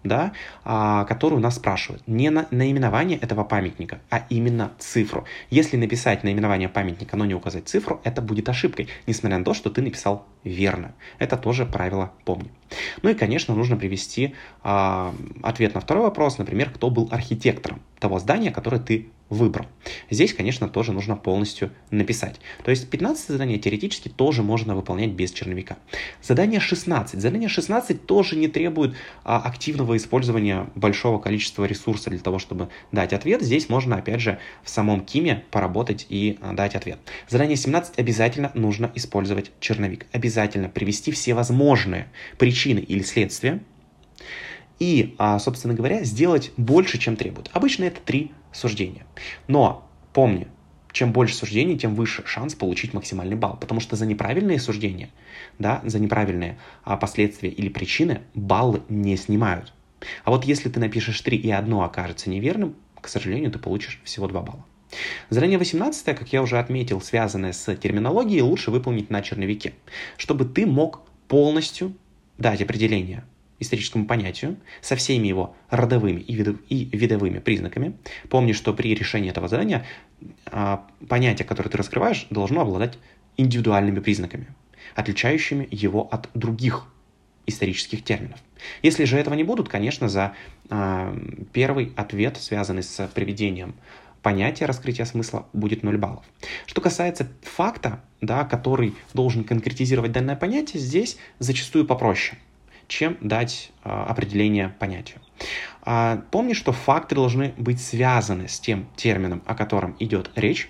да, 0.04 0.32
а, 0.64 1.04
которую 1.04 1.40
нас 1.40 1.56
спрашивают. 1.56 2.02
Не 2.06 2.30
на 2.30 2.46
наименование 2.50 3.18
этого 3.18 3.44
памятника, 3.44 4.00
а 4.10 4.25
именно 4.30 4.72
цифру. 4.78 5.25
Если 5.50 5.76
написать 5.76 6.25
наименование 6.25 6.68
памятника, 6.68 7.16
но 7.16 7.25
не 7.25 7.34
указать 7.34 7.68
цифру, 7.68 8.00
это 8.04 8.22
будет 8.22 8.48
ошибкой, 8.48 8.88
несмотря 9.06 9.38
на 9.38 9.44
то, 9.44 9.54
что 9.54 9.70
ты 9.70 9.82
написал 9.82 10.26
верно. 10.44 10.94
Это 11.18 11.37
тоже 11.37 11.66
правило 11.66 12.12
помни. 12.25 12.50
Ну 13.02 13.10
и, 13.10 13.14
конечно, 13.14 13.54
нужно 13.54 13.76
привести 13.76 14.34
а, 14.62 15.14
ответ 15.42 15.75
на 15.75 15.80
второй 15.80 16.04
вопрос, 16.04 16.38
например, 16.38 16.70
кто 16.70 16.90
был 16.90 17.08
архитектором 17.10 17.82
того 17.98 18.18
здания, 18.18 18.50
которое 18.50 18.80
ты 18.80 19.08
выбрал. 19.30 19.66
Здесь, 20.11 20.32
конечно, 20.32 20.68
тоже 20.68 20.92
нужно 20.92 21.16
полностью 21.16 21.70
написать. 21.90 22.40
То 22.64 22.70
есть 22.70 22.88
15 22.88 23.28
задание 23.28 23.58
теоретически 23.58 24.08
тоже 24.08 24.42
можно 24.42 24.75
выполнять 24.75 25.11
без 25.11 25.32
черновика. 25.32 25.76
Задание 26.23 26.61
16. 26.61 27.20
Задание 27.20 27.49
16 27.49 28.06
тоже 28.06 28.37
не 28.37 28.49
требует 28.49 28.94
а, 29.25 29.40
активного 29.40 29.97
использования 29.97 30.68
большого 30.75 31.18
количества 31.18 31.64
ресурса 31.64 32.11
для 32.11 32.20
того, 32.20 32.38
чтобы 32.38 32.68
дать 32.92 33.12
ответ. 33.12 33.42
Здесь 33.42 33.68
можно, 33.68 33.97
опять 33.97 34.20
же, 34.20 34.38
в 34.62 34.70
самом 34.70 35.04
Киме 35.04 35.44
поработать 35.50 36.06
и 36.08 36.38
а, 36.40 36.54
дать 36.54 36.75
ответ. 36.75 36.99
Задание 37.28 37.56
17 37.56 37.99
обязательно 37.99 38.50
нужно 38.54 38.90
использовать 38.94 39.50
черновик. 39.61 40.06
Обязательно 40.12 40.68
привести 40.68 41.12
все 41.12 41.35
возможные 41.35 42.08
причины 42.38 42.78
или 42.78 43.02
следствия 43.02 43.61
и, 44.78 45.14
а, 45.18 45.38
собственно 45.38 45.75
говоря, 45.75 46.04
сделать 46.04 46.52
больше, 46.56 46.99
чем 46.99 47.16
требует. 47.16 47.50
Обычно 47.52 47.85
это 47.85 48.00
три 48.00 48.32
суждения. 48.52 49.06
Но 49.47 49.88
помни, 50.12 50.49
чем 50.92 51.12
больше 51.12 51.35
суждений, 51.35 51.78
тем 51.78 51.94
выше 51.94 52.23
шанс 52.26 52.54
получить 52.54 52.94
максимальный 52.94 53.37
балл. 53.37 53.56
Потому 53.61 53.80
что 53.80 53.97
за 53.97 54.06
неправильные 54.06 54.58
суждения, 54.58 55.11
да, 55.58 55.80
за 55.85 55.99
неправильные 55.99 56.58
а, 56.85 56.97
последствия 56.97 57.50
или 57.50 57.68
причины 57.68 58.23
баллы 58.35 58.82
не 58.88 59.16
снимают. 59.16 59.73
А 60.25 60.30
вот 60.30 60.44
если 60.44 60.68
ты 60.68 60.78
напишешь 60.80 61.20
3 61.20 61.37
и 61.37 61.50
одно 61.50 61.82
окажется 61.82 62.30
неверным, 62.30 62.76
к 63.00 63.08
сожалению, 63.08 63.50
ты 63.50 63.58
получишь 63.58 64.00
всего 64.04 64.28
2 64.28 64.40
балла. 64.40 64.64
Задание 65.28 65.58
18, 65.58 66.04
как 66.16 66.32
я 66.32 66.40
уже 66.40 66.58
отметил, 66.58 67.00
связанное 67.00 67.52
с 67.52 67.75
терминологией, 67.76 68.40
лучше 68.40 68.70
выполнить 68.70 69.11
на 69.11 69.20
черновике, 69.23 69.75
чтобы 70.16 70.47
ты 70.47 70.66
мог 70.66 71.02
полностью 71.26 71.94
дать 72.38 72.62
определение 72.62 73.25
историческому 73.61 74.07
понятию 74.07 74.57
со 74.81 74.97
всеми 74.97 75.27
его 75.29 75.57
родовыми 75.71 76.21
и, 76.21 76.35
видов, 76.35 76.57
и 76.69 76.85
видовыми 76.85 77.38
признаками. 77.38 77.97
Помни, 78.29 78.53
что 78.53 78.73
при 78.73 78.95
решении 78.95 79.31
этого 79.31 79.49
задания 79.49 79.85
а, 80.47 80.87
понятие, 81.09 81.47
которое 81.47 81.71
ты 81.71 81.77
раскрываешь, 81.77 82.27
должно 82.31 82.62
обладать 82.62 82.99
индивидуальными 83.37 84.00
признаками, 84.00 84.49
отличающими 84.95 85.69
его 85.71 86.09
от 86.11 86.29
других 86.35 86.87
исторических 87.47 88.05
терминов. 88.05 88.38
Если 88.83 89.05
же 89.05 89.19
этого 89.19 89.35
не 89.35 89.45
будут, 89.45 89.69
конечно, 89.69 90.09
за 90.09 90.35
а, 90.69 91.17
первый 91.53 91.93
ответ, 91.97 92.37
связанный 92.37 92.83
с 92.83 93.09
приведением 93.09 93.75
понятия 94.23 94.67
раскрытия 94.67 95.05
смысла, 95.05 95.47
будет 95.53 95.83
0 95.83 95.97
баллов. 95.97 96.25
Что 96.67 96.81
касается 96.81 97.29
факта, 97.43 98.03
да, 98.21 98.45
который 98.45 98.95
должен 99.15 99.45
конкретизировать 99.45 100.12
данное 100.12 100.37
понятие, 100.37 100.81
здесь 100.81 101.19
зачастую 101.38 101.87
попроще– 101.87 102.38
чем 102.88 103.16
дать 103.21 103.71
а, 103.85 104.07
определение 104.07 104.71
понятию. 104.71 105.21
А, 105.83 106.23
помни, 106.30 106.54
что 106.54 106.73
факты 106.73 107.14
должны 107.14 107.54
быть 107.57 107.80
связаны 107.80 108.49
с 108.49 108.59
тем 108.59 108.88
термином, 108.97 109.42
о 109.47 109.54
котором 109.54 109.95
идет 110.00 110.30
речь, 110.35 110.68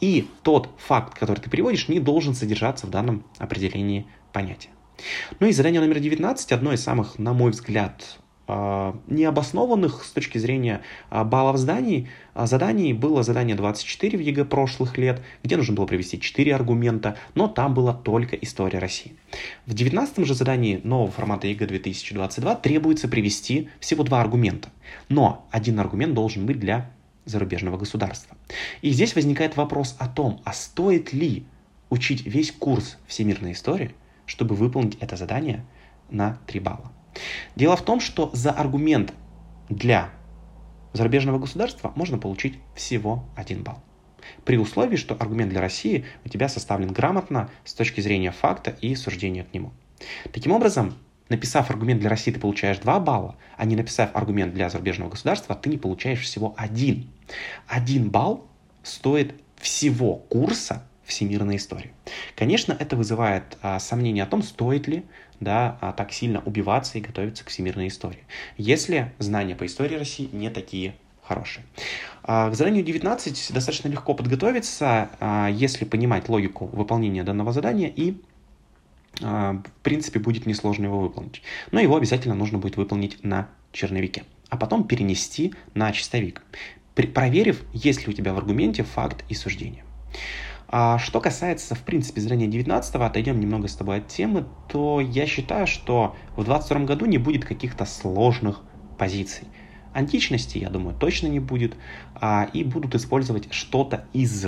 и 0.00 0.28
тот 0.42 0.70
факт, 0.78 1.16
который 1.16 1.40
ты 1.40 1.48
приводишь, 1.48 1.88
не 1.88 2.00
должен 2.00 2.34
содержаться 2.34 2.86
в 2.86 2.90
данном 2.90 3.24
определении 3.38 4.06
понятия. 4.32 4.70
Ну 5.38 5.46
и 5.46 5.52
задание 5.52 5.80
номер 5.80 6.00
19, 6.00 6.52
одно 6.52 6.72
из 6.72 6.82
самых, 6.82 7.18
на 7.18 7.32
мой 7.32 7.52
взгляд, 7.52 8.18
необоснованных 8.48 10.04
с 10.04 10.10
точки 10.10 10.38
зрения 10.38 10.80
а, 11.10 11.22
баллов 11.24 11.58
зданий, 11.58 12.08
а, 12.32 12.46
заданий 12.46 12.94
было 12.94 13.22
задание 13.22 13.54
24 13.54 14.16
в 14.16 14.20
ЕГЭ 14.20 14.46
прошлых 14.46 14.96
лет, 14.96 15.22
где 15.42 15.56
нужно 15.56 15.74
было 15.74 15.86
привести 15.86 16.18
4 16.18 16.54
аргумента, 16.54 17.16
но 17.34 17.46
там 17.46 17.74
была 17.74 17.92
только 17.92 18.36
история 18.36 18.78
России. 18.78 19.16
В 19.66 19.74
19 19.74 20.24
же 20.24 20.34
задании 20.34 20.80
нового 20.82 21.10
формата 21.10 21.46
ЕГЭ 21.46 21.66
2022 21.66 22.54
требуется 22.56 23.06
привести 23.06 23.68
всего 23.80 24.02
два 24.02 24.22
аргумента, 24.22 24.70
но 25.10 25.46
один 25.50 25.78
аргумент 25.78 26.14
должен 26.14 26.46
быть 26.46 26.58
для 26.58 26.90
зарубежного 27.26 27.76
государства. 27.76 28.36
И 28.80 28.90
здесь 28.90 29.14
возникает 29.14 29.58
вопрос 29.58 29.94
о 29.98 30.08
том, 30.08 30.40
а 30.44 30.54
стоит 30.54 31.12
ли 31.12 31.44
учить 31.90 32.24
весь 32.24 32.52
курс 32.52 32.96
всемирной 33.06 33.52
истории, 33.52 33.94
чтобы 34.24 34.54
выполнить 34.54 34.96
это 35.00 35.16
задание 35.16 35.66
на 36.10 36.38
3 36.46 36.60
балла. 36.60 36.92
Дело 37.56 37.76
в 37.76 37.82
том, 37.82 38.00
что 38.00 38.30
за 38.32 38.50
аргумент 38.50 39.12
для 39.68 40.10
зарубежного 40.92 41.38
государства 41.38 41.92
можно 41.94 42.18
получить 42.18 42.58
всего 42.74 43.24
один 43.36 43.62
балл. 43.62 43.82
При 44.44 44.58
условии, 44.58 44.96
что 44.96 45.14
аргумент 45.14 45.50
для 45.50 45.60
России 45.60 46.04
у 46.24 46.28
тебя 46.28 46.48
составлен 46.48 46.92
грамотно 46.92 47.50
с 47.64 47.74
точки 47.74 48.00
зрения 48.00 48.32
факта 48.32 48.70
и 48.70 48.94
суждения 48.94 49.44
к 49.44 49.54
нему. 49.54 49.72
Таким 50.32 50.52
образом, 50.52 50.94
написав 51.28 51.70
аргумент 51.70 52.00
для 52.00 52.10
России, 52.10 52.32
ты 52.32 52.40
получаешь 52.40 52.78
2 52.78 53.00
балла, 53.00 53.36
а 53.56 53.64
не 53.64 53.76
написав 53.76 54.10
аргумент 54.14 54.54
для 54.54 54.70
зарубежного 54.70 55.10
государства, 55.10 55.54
ты 55.54 55.70
не 55.70 55.78
получаешь 55.78 56.20
всего 56.20 56.54
один. 56.56 57.10
Один 57.66 58.10
балл 58.10 58.46
стоит 58.82 59.34
всего 59.56 60.16
курса 60.16 60.87
всемирной 61.08 61.56
истории. 61.56 61.90
Конечно, 62.36 62.76
это 62.78 62.96
вызывает 62.96 63.58
а, 63.62 63.78
сомнения 63.80 64.22
о 64.22 64.26
том, 64.26 64.42
стоит 64.42 64.86
ли 64.86 65.04
да, 65.40 65.78
а, 65.80 65.92
так 65.92 66.12
сильно 66.12 66.40
убиваться 66.44 66.98
и 66.98 67.00
готовиться 67.00 67.44
к 67.44 67.48
всемирной 67.48 67.88
истории, 67.88 68.24
если 68.56 69.12
знания 69.18 69.54
по 69.54 69.66
истории 69.66 69.96
России 69.96 70.28
не 70.32 70.50
такие 70.50 70.94
хорошие. 71.22 71.64
А, 72.22 72.50
к 72.50 72.54
заданию 72.54 72.82
19 72.82 73.52
достаточно 73.52 73.88
легко 73.88 74.14
подготовиться, 74.14 75.10
а, 75.20 75.48
если 75.48 75.84
понимать 75.84 76.28
логику 76.28 76.66
выполнения 76.66 77.22
данного 77.22 77.52
задания 77.52 77.92
и 77.94 78.20
а, 79.22 79.60
в 79.64 79.82
принципе, 79.82 80.20
будет 80.20 80.46
несложно 80.46 80.84
его 80.84 81.00
выполнить. 81.00 81.42
Но 81.70 81.80
его 81.80 81.96
обязательно 81.96 82.34
нужно 82.34 82.58
будет 82.58 82.76
выполнить 82.76 83.22
на 83.24 83.48
черновике, 83.72 84.24
а 84.48 84.56
потом 84.56 84.84
перенести 84.84 85.54
на 85.74 85.92
чистовик, 85.92 86.42
проверив, 86.94 87.62
есть 87.72 88.06
ли 88.06 88.12
у 88.12 88.16
тебя 88.16 88.32
в 88.32 88.38
аргументе 88.38 88.82
факт 88.84 89.24
и 89.28 89.34
суждение. 89.34 89.84
А 90.70 90.98
что 90.98 91.20
касается, 91.20 91.74
в 91.74 91.82
принципе, 91.82 92.20
зрения 92.20 92.46
19-го, 92.46 93.02
отойдем 93.02 93.40
немного 93.40 93.68
с 93.68 93.74
тобой 93.74 93.98
от 93.98 94.08
темы, 94.08 94.44
то 94.68 95.00
я 95.00 95.26
считаю, 95.26 95.66
что 95.66 96.14
в 96.36 96.44
22 96.44 96.80
году 96.80 97.06
не 97.06 97.16
будет 97.16 97.46
каких-то 97.46 97.86
сложных 97.86 98.60
позиций. 98.98 99.48
Античности, 99.94 100.58
я 100.58 100.68
думаю, 100.68 100.94
точно 100.94 101.28
не 101.28 101.40
будет, 101.40 101.74
а, 102.14 102.48
и 102.52 102.64
будут 102.64 102.94
использовать 102.94 103.52
что-то 103.52 104.04
из 104.12 104.46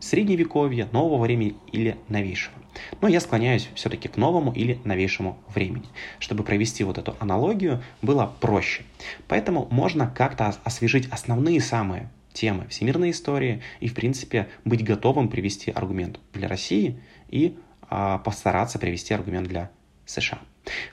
средневековья, 0.00 0.88
нового 0.90 1.22
времени 1.22 1.54
или 1.70 1.96
новейшего. 2.08 2.54
Но 3.00 3.06
я 3.08 3.20
склоняюсь 3.20 3.68
все-таки 3.74 4.08
к 4.08 4.16
новому 4.16 4.52
или 4.52 4.80
новейшему 4.84 5.38
времени. 5.54 5.86
Чтобы 6.18 6.42
провести 6.42 6.82
вот 6.82 6.98
эту 6.98 7.16
аналогию, 7.20 7.82
было 8.02 8.32
проще. 8.40 8.82
Поэтому 9.28 9.68
можно 9.70 10.08
как-то 10.08 10.54
освежить 10.64 11.08
основные 11.10 11.60
самые 11.60 12.10
темы 12.32 12.66
всемирной 12.68 13.10
истории 13.10 13.62
и, 13.80 13.88
в 13.88 13.94
принципе, 13.94 14.48
быть 14.64 14.84
готовым 14.84 15.28
привести 15.28 15.70
аргумент 15.70 16.20
для 16.32 16.48
России 16.48 17.00
и 17.28 17.56
а, 17.82 18.18
постараться 18.18 18.78
привести 18.78 19.14
аргумент 19.14 19.48
для 19.48 19.70
США. 20.06 20.38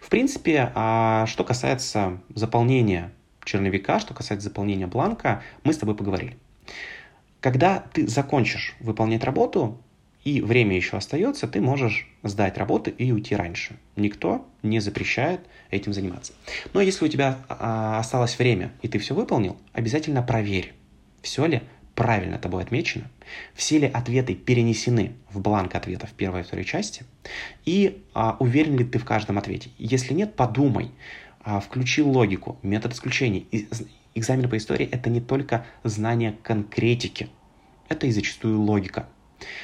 В 0.02 0.10
принципе, 0.10 0.72
а, 0.76 1.26
что 1.28 1.44
касается 1.44 2.22
заполнения 2.30 3.12
черновика, 3.44 4.00
что 4.00 4.14
касается 4.14 4.50
заполнения 4.50 4.88
бланка, 4.88 5.44
мы 5.64 5.74
с 5.74 5.78
тобой 5.78 5.96
поговорили. 5.96 6.38
Когда 7.40 7.80
ты 7.94 8.08
закончишь 8.08 8.76
выполнять 8.80 9.24
работу, 9.24 9.80
и 10.24 10.42
время 10.42 10.76
еще 10.76 10.98
остается, 10.98 11.48
ты 11.48 11.62
можешь 11.62 12.10
сдать 12.24 12.58
работу 12.58 12.90
и 12.90 13.12
уйти 13.12 13.36
раньше. 13.36 13.78
Никто 13.96 14.48
не 14.64 14.80
запрещает 14.80 15.42
этим 15.70 15.94
заниматься. 15.94 16.34
Но 16.74 16.82
если 16.82 17.06
у 17.06 17.08
тебя 17.08 17.38
а, 17.48 18.00
осталось 18.00 18.40
время, 18.40 18.72
и 18.82 18.88
ты 18.88 18.98
все 18.98 19.14
выполнил, 19.14 19.56
обязательно 19.72 20.24
проверь, 20.24 20.74
все 21.26 21.48
ли 21.48 21.64
правильно 21.96 22.38
тобой 22.38 22.62
отмечено, 22.62 23.10
все 23.56 23.80
ли 23.80 23.88
ответы 23.88 24.36
перенесены 24.36 25.14
в 25.32 25.40
бланк 25.40 25.74
ответов 25.74 26.12
первой 26.12 26.42
и 26.42 26.44
второй 26.44 26.66
части, 26.66 27.04
и 27.66 28.04
а, 28.14 28.38
уверен 28.40 28.78
ли 28.78 28.86
ты 28.86 29.00
в 29.00 29.06
каждом 29.06 29.38
ответе. 29.40 29.72
Если 29.80 30.14
нет, 30.14 30.36
подумай, 30.36 30.92
а, 31.42 31.60
включи 31.60 32.04
логику, 32.04 32.60
метод 32.62 32.94
исключений. 32.94 33.48
Экзамен 34.14 34.50
по 34.50 34.58
истории– 34.58 34.88
это 34.92 35.10
не 35.10 35.20
только 35.20 35.66
знание 35.84 36.38
конкретики, 36.44 37.30
это 37.90 38.06
и 38.08 38.12
зачастую 38.12 38.62
логика, 38.62 39.08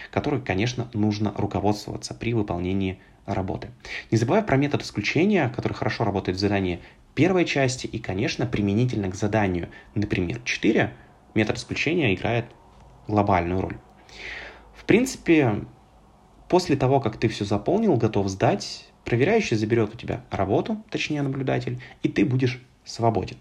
которой, 0.10 0.42
конечно, 0.42 0.90
нужно 0.94 1.34
руководствоваться 1.38 2.14
при 2.16 2.34
выполнении 2.34 3.00
работы. 3.26 3.70
Не 4.10 4.18
забывай 4.18 4.42
про 4.42 4.58
метод 4.58 4.82
исключения, 4.82 5.48
который 5.50 5.74
хорошо 5.74 6.06
работает 6.06 6.38
в 6.38 6.42
задании 6.42 6.80
первой 7.14 7.46
части 7.46 7.88
и, 7.88 8.00
конечно, 8.00 8.46
применительно 8.46 9.10
к 9.10 9.16
заданию, 9.16 9.70
например, 9.96 10.42
4, 10.44 10.92
метод 11.34 11.58
исключения 11.58 12.14
играет 12.14 12.46
глобальную 13.08 13.62
роль. 13.62 13.78
В 14.76 14.86
принципе, 14.86 15.66
после 16.50 16.76
того, 16.76 17.00
как 17.00 17.18
ты 17.18 17.28
все 17.28 17.46
заполнил, 17.46 17.96
готов 17.96 18.28
сдать, 18.28 18.88
проверяющий 19.06 19.58
заберет 19.58 19.94
у 19.94 19.98
тебя 19.98 20.24
работу, 20.30 20.84
точнее 20.90 21.22
наблюдатель, 21.22 21.80
и 22.04 22.10
ты 22.10 22.26
будешь 22.26 22.62
свободен. 22.84 23.38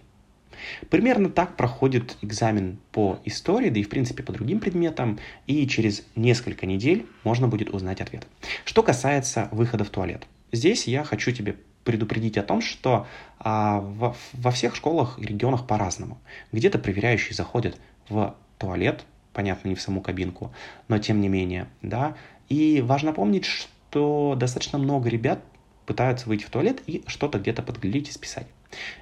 Примерно 0.91 1.31
так 1.31 1.57
проходит 1.57 2.17
экзамен 2.23 2.79
по 2.93 3.19
истории, 3.25 3.71
да 3.71 3.81
и 3.81 3.83
в 3.83 3.89
принципе 3.89 4.23
по 4.23 4.33
другим 4.33 4.61
предметам, 4.61 5.19
и 5.47 5.67
через 5.67 6.05
несколько 6.17 6.67
недель 6.67 7.07
можно 7.25 7.49
будет 7.49 7.71
узнать 7.71 8.01
ответ. 8.01 8.27
Что 8.65 8.83
касается 8.83 9.49
выхода 9.53 9.85
в 9.85 9.91
туалет. 9.91 10.27
Здесь 10.53 10.87
я 10.87 11.05
хочу 11.05 11.33
тебе 11.33 11.57
предупредить 11.85 12.39
о 12.39 12.43
том, 12.43 12.61
что 12.61 13.07
а, 13.39 13.81
во, 13.81 14.15
во 14.33 14.51
всех 14.51 14.75
школах 14.77 15.19
и 15.19 15.25
регионах 15.25 15.67
по-разному. 15.67 16.19
Где-то 16.53 16.79
проверяющие 16.79 17.35
заходят 17.35 17.77
в 18.09 18.35
туалет, 18.59 19.05
понятно, 19.33 19.69
не 19.69 19.75
в 19.75 19.81
саму 19.81 20.01
кабинку, 20.01 20.53
но 20.89 20.99
тем 20.99 21.21
не 21.21 21.29
менее, 21.29 21.69
да. 21.83 22.17
И 22.49 22.83
важно 22.83 23.13
помнить, 23.13 23.47
что 23.47 24.35
достаточно 24.39 24.79
много 24.79 25.09
ребят 25.09 25.41
пытаются 25.87 26.29
выйти 26.29 26.45
в 26.45 26.51
туалет 26.51 26.83
и 26.87 27.03
что-то 27.07 27.39
где-то 27.39 27.63
подглядеть 27.63 28.11
и 28.11 28.13
списать. 28.13 28.47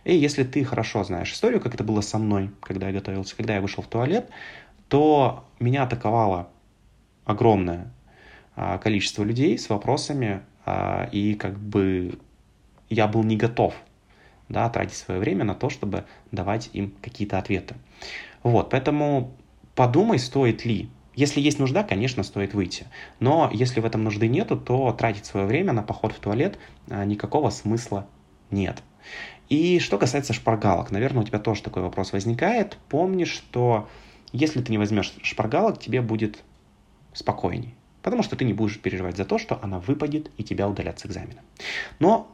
И 0.05 0.15
если 0.15 0.45
ты 0.45 0.65
хорошо 0.65 1.05
знаешь 1.05 1.33
историю, 1.33 1.61
как 1.61 1.75
это 1.75 1.85
было 1.85 2.01
со 2.01 2.19
мной, 2.19 2.51
когда 2.63 2.87
я 2.87 2.93
готовился, 2.95 3.37
когда 3.37 3.55
я 3.55 3.61
вышел 3.61 3.83
в 3.83 3.89
туалет, 3.89 4.31
то 4.89 5.45
меня 5.61 5.83
атаковало 5.83 6.49
огромное 7.25 7.93
а, 8.57 8.79
количество 8.79 9.23
людей 9.23 9.59
с 9.59 9.69
вопросами, 9.69 10.41
а, 10.65 11.09
и 11.13 11.35
как 11.35 11.59
бы 11.59 12.19
я 12.91 13.07
был 13.07 13.23
не 13.23 13.37
готов 13.37 13.75
да, 14.49 14.69
тратить 14.69 14.97
свое 14.97 15.21
время 15.21 15.45
на 15.45 15.55
то, 15.55 15.71
чтобы 15.71 16.05
давать 16.33 16.71
им 16.73 16.95
какие-то 17.03 17.39
ответы. 17.39 17.77
Вот, 18.43 18.71
поэтому 18.71 19.35
подумай, 19.75 20.19
стоит 20.19 20.65
ли. 20.65 20.89
Если 21.15 21.41
есть 21.41 21.59
нужда, 21.59 21.83
конечно, 21.83 22.23
стоит 22.23 22.55
выйти. 22.55 22.87
Но 23.19 23.51
если 23.53 23.81
в 23.81 23.85
этом 23.85 24.05
нужды 24.05 24.29
нету, 24.29 24.57
то 24.57 24.93
тратить 24.93 25.27
свое 25.27 25.47
время 25.47 25.73
на 25.73 25.83
поход 25.83 26.13
в 26.13 26.21
туалет 26.21 26.59
а, 26.89 27.05
никакого 27.05 27.51
смысла 27.51 28.07
нет. 28.51 28.83
И 29.49 29.81
что 29.81 29.99
касается 29.99 30.33
шпаргалок, 30.33 30.91
наверное, 30.91 31.23
у 31.23 31.27
тебя 31.27 31.41
тоже 31.41 31.63
такой 31.63 31.83
вопрос 31.83 32.13
возникает. 32.13 32.79
Помни, 32.89 33.25
что 33.25 33.89
если 34.33 34.63
ты 34.63 34.71
не 34.71 34.79
возьмешь 34.79 35.13
шпаргалок, 35.23 35.81
тебе 35.81 36.03
будет 36.03 36.45
спокойней. 37.13 37.75
Потому 38.03 38.23
что 38.23 38.37
ты 38.37 38.45
не 38.45 38.53
будешь 38.53 38.79
переживать 38.79 39.17
за 39.17 39.25
то, 39.25 39.39
что 39.39 39.59
она 39.61 39.81
выпадет 39.81 40.31
и 40.37 40.45
тебя 40.45 40.69
удалят 40.69 41.01
с 41.01 41.07
экзамена. 41.07 41.41
Но, 41.99 42.31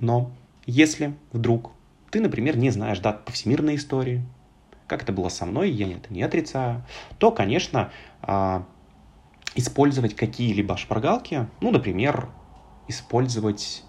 но, 0.00 0.32
если 0.66 1.14
вдруг 1.32 1.72
ты, 2.10 2.20
например, 2.20 2.56
не 2.56 2.70
знаешь 2.70 2.98
дат 2.98 3.24
по 3.24 3.32
всемирной 3.32 3.76
истории, 3.76 4.22
как 4.86 5.04
это 5.04 5.12
было 5.12 5.28
со 5.28 5.46
мной, 5.46 5.70
я 5.70 5.90
это 5.92 6.12
не 6.12 6.22
отрицаю, 6.22 6.84
то, 7.18 7.30
конечно, 7.30 7.92
а, 8.22 8.66
использовать 9.54 10.16
какие-либо 10.16 10.76
шпаргалки, 10.76 11.46
ну, 11.60 11.70
например, 11.70 12.28
использовать 12.88 13.84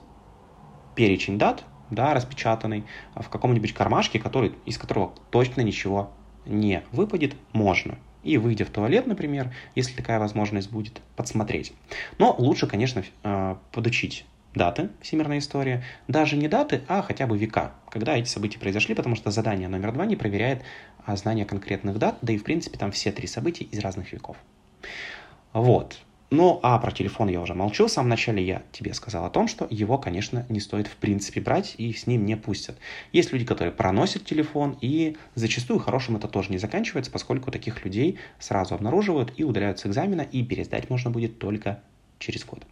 перечень 0.95 1.39
дат, 1.39 1.63
да, 1.89 2.13
распечатанный, 2.13 2.85
в 3.15 3.29
каком-нибудь 3.29 3.73
кармашке, 3.73 4.19
который, 4.19 4.53
из 4.65 4.77
которого 4.77 5.13
точно 5.31 5.61
ничего 5.61 6.11
не 6.45 6.83
выпадет, 6.91 7.35
можно. 7.53 7.97
И 8.23 8.37
выйдя 8.37 8.65
в 8.65 8.69
туалет, 8.69 9.07
например, 9.07 9.51
если 9.73 9.95
такая 9.95 10.19
возможность 10.19 10.71
будет, 10.71 11.01
подсмотреть. 11.15 11.73
Но 12.19 12.35
лучше, 12.37 12.67
конечно, 12.67 13.03
э, 13.23 13.55
подучить 13.71 14.25
даты 14.53 14.89
всемирной 15.01 15.39
истории, 15.39 15.83
даже 16.07 16.35
не 16.35 16.47
даты, 16.47 16.81
а 16.87 17.01
хотя 17.01 17.27
бы 17.27 17.37
века, 17.37 17.73
когда 17.89 18.17
эти 18.17 18.27
события 18.27 18.59
произошли, 18.59 18.95
потому 18.95 19.15
что 19.15 19.31
задание 19.31 19.67
номер 19.67 19.91
два 19.91 20.05
не 20.05 20.15
проверяет 20.15 20.63
а, 21.05 21.15
знание 21.15 21.45
конкретных 21.45 21.97
дат, 21.97 22.17
да 22.21 22.33
и 22.33 22.37
в 22.37 22.43
принципе 22.43 22.77
там 22.77 22.91
все 22.91 23.11
три 23.11 23.27
события 23.27 23.63
из 23.65 23.79
разных 23.79 24.11
веков. 24.11 24.37
Вот. 25.53 25.99
Ну, 26.33 26.61
а 26.63 26.79
про 26.79 26.91
телефон 26.91 27.27
я 27.27 27.41
уже 27.41 27.53
молчу. 27.53 27.87
В 27.87 27.91
самом 27.91 28.07
начале 28.07 28.41
я 28.41 28.63
тебе 28.71 28.93
сказал 28.93 29.25
о 29.25 29.29
том, 29.29 29.49
что 29.49 29.67
его, 29.69 29.97
конечно, 29.97 30.45
не 30.47 30.61
стоит 30.61 30.87
в 30.87 30.95
принципе 30.95 31.41
брать 31.41 31.75
и 31.77 31.91
с 31.91 32.07
ним 32.07 32.25
не 32.25 32.37
пустят. 32.37 32.77
Есть 33.11 33.33
люди, 33.33 33.43
которые 33.43 33.73
проносят 33.73 34.23
телефон, 34.23 34.77
и 34.79 35.17
зачастую 35.35 35.81
хорошим 35.81 36.15
это 36.15 36.29
тоже 36.29 36.51
не 36.51 36.57
заканчивается, 36.57 37.11
поскольку 37.11 37.51
таких 37.51 37.83
людей 37.83 38.17
сразу 38.39 38.75
обнаруживают 38.75 39.33
и 39.35 39.43
удаляют 39.43 39.79
с 39.79 39.85
экзамена, 39.85 40.21
и 40.21 40.41
пересдать 40.41 40.89
можно 40.89 41.11
будет 41.11 41.37
только 41.37 41.83
через 42.17 42.45
год. 42.45 42.63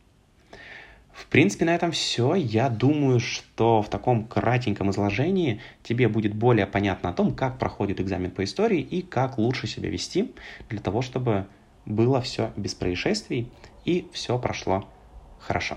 В 1.20 1.26
принципе, 1.26 1.66
на 1.66 1.76
этом 1.76 1.92
все. 1.92 2.34
Я 2.34 2.70
думаю, 2.70 3.20
что 3.20 3.82
в 3.82 3.90
таком 3.90 4.26
кратеньком 4.26 4.90
изложении 4.90 5.60
тебе 5.84 6.08
будет 6.08 6.34
более 6.34 6.66
понятно 6.66 7.10
о 7.10 7.14
том, 7.14 7.36
как 7.36 7.60
проходит 7.60 8.00
экзамен 8.00 8.32
по 8.32 8.46
истории 8.46 8.80
и 8.80 9.02
как 9.02 9.38
лучше 9.38 9.68
себя 9.68 9.90
вести 9.90 10.34
для 10.70 10.80
того, 10.80 11.02
чтобы 11.02 11.46
было 11.86 12.22
все 12.22 12.54
без 12.56 12.74
происшествий 12.74 13.52
и 13.84 14.08
все 14.14 14.40
прошло 14.40 14.88
хорошо. 15.40 15.76